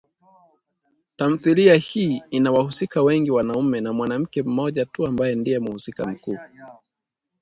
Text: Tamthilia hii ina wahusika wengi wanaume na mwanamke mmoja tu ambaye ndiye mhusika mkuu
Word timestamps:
Tamthilia 1.15 1.75
hii 1.75 2.23
ina 2.29 2.51
wahusika 2.51 3.01
wengi 3.03 3.31
wanaume 3.31 3.81
na 3.81 3.93
mwanamke 3.93 4.43
mmoja 4.43 4.85
tu 4.85 5.07
ambaye 5.07 5.35
ndiye 5.35 5.59
mhusika 5.59 6.05
mkuu 6.05 6.37